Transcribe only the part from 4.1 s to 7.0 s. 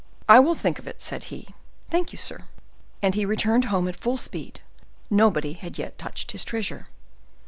speed; nobody had yet touched his treasure.